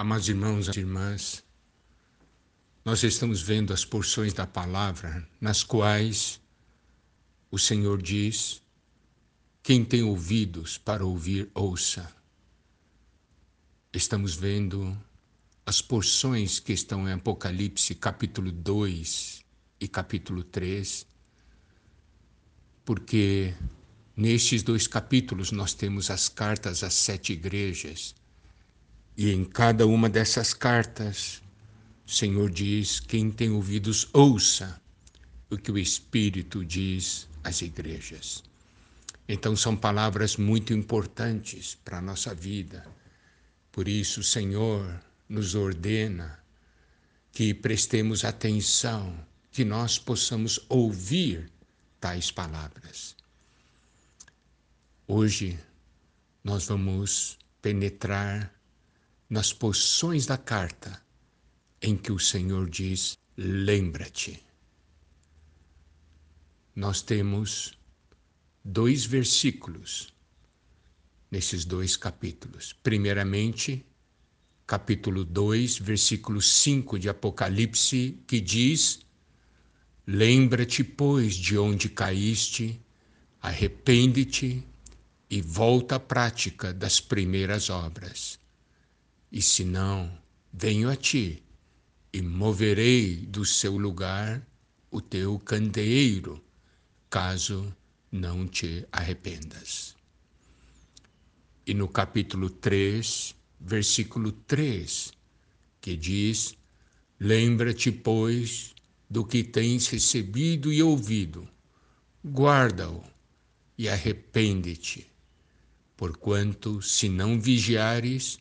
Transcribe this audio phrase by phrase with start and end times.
[0.00, 1.44] Amados irmãos e irmãs,
[2.84, 6.40] nós estamos vendo as porções da palavra nas quais
[7.50, 8.62] o Senhor diz:
[9.60, 12.08] quem tem ouvidos para ouvir, ouça.
[13.92, 14.96] Estamos vendo
[15.66, 19.44] as porções que estão em Apocalipse, capítulo 2
[19.80, 21.04] e capítulo 3,
[22.84, 23.52] porque
[24.16, 28.14] nestes dois capítulos nós temos as cartas às sete igrejas
[29.18, 31.42] e em cada uma dessas cartas,
[32.06, 34.80] o Senhor diz: quem tem ouvidos, ouça
[35.50, 38.44] o que o Espírito diz às igrejas.
[39.28, 42.86] Então, são palavras muito importantes para a nossa vida.
[43.72, 46.38] Por isso, o Senhor nos ordena
[47.32, 49.18] que prestemos atenção,
[49.50, 51.50] que nós possamos ouvir
[52.00, 53.16] tais palavras.
[55.08, 55.58] Hoje,
[56.44, 58.57] nós vamos penetrar
[59.28, 61.02] nas porções da carta
[61.82, 64.42] em que o Senhor diz: lembra-te.
[66.74, 67.78] Nós temos
[68.64, 70.14] dois versículos
[71.30, 72.72] nesses dois capítulos.
[72.72, 73.84] Primeiramente,
[74.66, 79.00] capítulo 2, versículo 5 de Apocalipse, que diz:
[80.06, 82.80] Lembra-te, pois, de onde caíste,
[83.40, 84.64] arrepende-te
[85.28, 88.38] e volta à prática das primeiras obras.
[89.30, 90.10] E se não,
[90.52, 91.42] venho a ti
[92.12, 94.46] e moverei do seu lugar
[94.90, 96.42] o teu candeeiro,
[97.10, 97.74] caso
[98.10, 99.94] não te arrependas.
[101.66, 105.12] E no capítulo 3, versículo 3,
[105.78, 106.56] que diz:
[107.20, 108.74] Lembra-te, pois,
[109.10, 111.46] do que tens recebido e ouvido,
[112.24, 113.04] guarda-o
[113.76, 115.06] e arrepende-te,
[115.94, 118.38] porquanto, se não vigiares,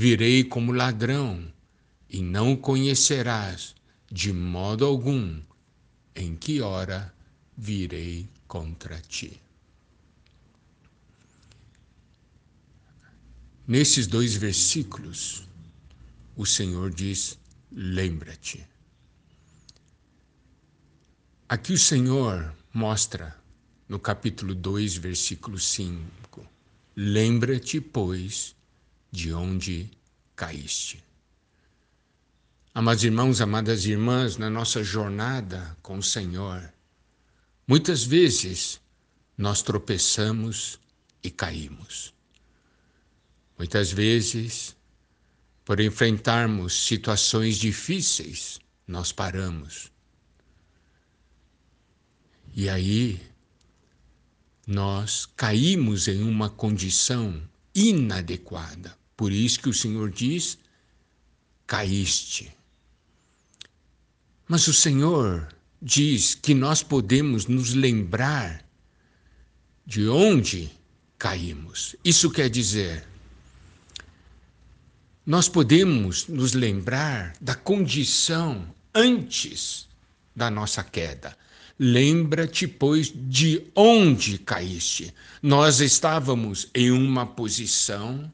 [0.00, 1.52] Virei como ladrão,
[2.08, 3.74] e não conhecerás
[4.08, 5.42] de modo algum
[6.14, 7.12] em que hora
[7.56, 9.42] virei contra ti.
[13.66, 15.42] Nesses dois versículos,
[16.36, 17.36] o Senhor diz:
[17.72, 18.64] lembra-te.
[21.48, 23.36] Aqui o Senhor mostra
[23.88, 26.46] no capítulo 2, versículo 5:
[26.94, 28.54] Lembra-te, pois,
[29.10, 29.90] de onde
[30.36, 31.02] caíste.
[32.74, 36.72] Amados irmãos, amadas irmãs, na nossa jornada com o Senhor,
[37.66, 38.80] muitas vezes
[39.36, 40.78] nós tropeçamos
[41.22, 42.14] e caímos.
[43.58, 44.76] Muitas vezes,
[45.64, 49.90] por enfrentarmos situações difíceis, nós paramos.
[52.54, 53.20] E aí,
[54.66, 57.42] nós caímos em uma condição
[57.86, 58.96] inadequada.
[59.16, 60.58] Por isso que o Senhor diz:
[61.66, 62.52] caíste.
[64.46, 65.48] Mas o Senhor
[65.80, 68.64] diz que nós podemos nos lembrar
[69.86, 70.70] de onde
[71.18, 71.94] caímos.
[72.04, 73.06] Isso quer dizer,
[75.24, 79.86] nós podemos nos lembrar da condição antes
[80.34, 81.36] da nossa queda.
[81.78, 85.14] Lembra-te, pois, de onde caíste.
[85.40, 88.32] Nós estávamos em uma posição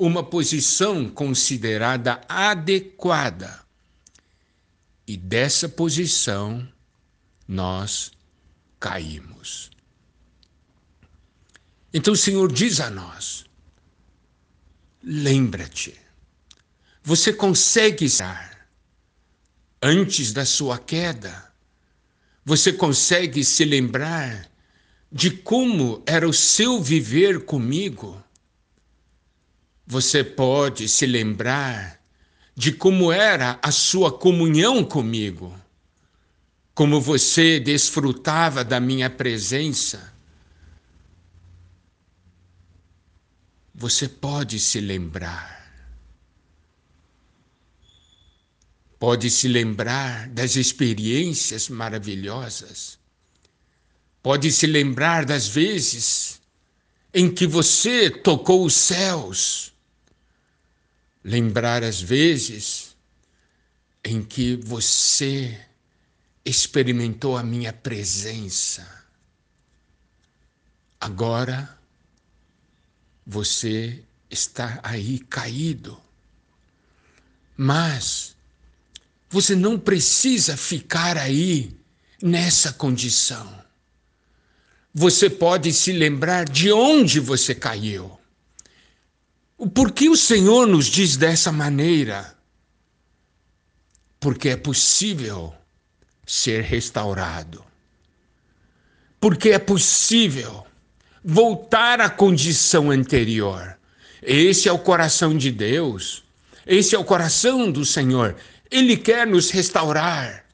[0.00, 3.62] uma posição considerada adequada.
[5.06, 6.66] E dessa posição
[7.46, 8.10] nós
[8.78, 9.70] caímos.
[11.92, 13.44] Então o Senhor diz a nós:
[15.02, 15.94] lembra-te,
[17.02, 18.66] você consegue estar
[19.82, 21.49] antes da sua queda,
[22.44, 24.50] você consegue se lembrar
[25.12, 28.22] de como era o seu viver comigo
[29.90, 32.00] você pode se lembrar
[32.54, 35.52] de como era a sua comunhão comigo,
[36.72, 40.14] como você desfrutava da minha presença.
[43.74, 45.59] Você pode se lembrar.
[49.00, 52.98] Pode se lembrar das experiências maravilhosas.
[54.22, 56.38] Pode se lembrar das vezes
[57.14, 59.72] em que você tocou os céus
[61.24, 62.94] lembrar as vezes
[64.04, 65.58] em que você
[66.44, 68.86] experimentou a minha presença.
[71.00, 71.74] Agora
[73.26, 75.98] você está aí caído.
[77.56, 78.36] Mas
[79.30, 81.78] você não precisa ficar aí
[82.20, 83.60] nessa condição.
[84.92, 88.18] Você pode se lembrar de onde você caiu.
[89.72, 92.36] Por que o Senhor nos diz dessa maneira?
[94.18, 95.54] Porque é possível
[96.26, 97.64] ser restaurado.
[99.20, 100.66] Porque é possível
[101.22, 103.78] voltar à condição anterior.
[104.20, 106.24] Esse é o coração de Deus.
[106.66, 108.36] Esse é o coração do Senhor.
[108.70, 110.44] Ele quer nos restaurar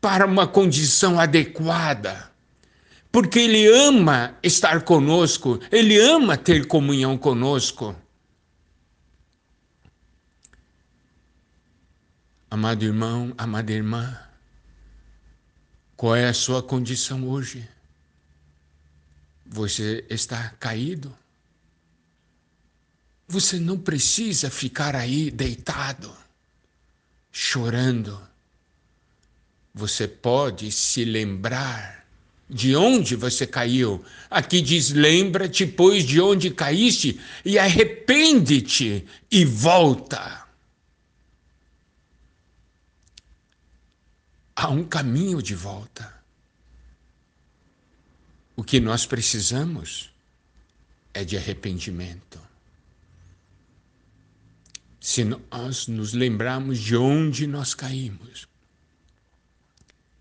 [0.00, 2.30] para uma condição adequada.
[3.10, 7.94] Porque Ele ama estar conosco, Ele ama ter comunhão conosco.
[12.50, 14.18] Amado irmão, amada irmã,
[15.96, 17.66] qual é a sua condição hoje?
[19.46, 21.16] Você está caído?
[23.32, 26.14] Você não precisa ficar aí deitado,
[27.32, 28.20] chorando.
[29.72, 32.06] Você pode se lembrar
[32.46, 34.04] de onde você caiu.
[34.28, 40.46] Aqui diz: lembra-te, pois, de onde caíste, e arrepende-te e volta.
[44.54, 46.14] Há um caminho de volta.
[48.54, 50.10] O que nós precisamos
[51.14, 52.41] é de arrependimento.
[55.02, 58.46] Se nós nos lembrarmos de onde nós caímos,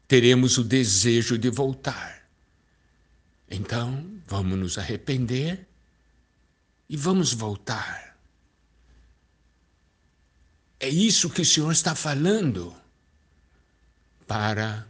[0.07, 2.28] teremos o desejo de voltar.
[3.48, 5.68] Então, vamos nos arrepender
[6.89, 8.18] e vamos voltar.
[10.80, 12.75] É isso que o Senhor está falando
[14.25, 14.88] para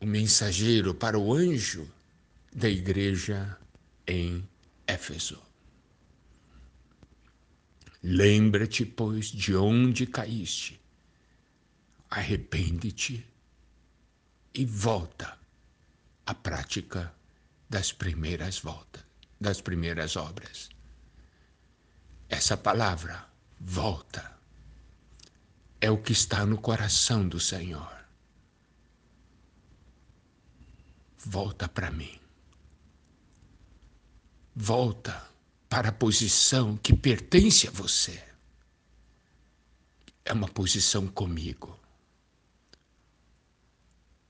[0.00, 1.86] o mensageiro, para o anjo
[2.50, 3.54] da igreja
[4.06, 4.42] em
[4.86, 5.49] Éfeso.
[8.02, 10.80] Lembra-te, pois, de onde caíste,
[12.08, 13.26] arrepende-te
[14.54, 15.38] e volta
[16.26, 17.14] à prática
[17.68, 19.04] das primeiras voltas,
[19.40, 20.70] das primeiras obras.
[22.28, 23.26] Essa palavra,
[23.60, 24.38] volta,
[25.80, 28.00] é o que está no coração do Senhor.
[31.24, 32.18] volta para mim.
[34.54, 35.29] Volta
[35.70, 38.20] para a posição que pertence a você.
[40.24, 41.78] É uma posição comigo.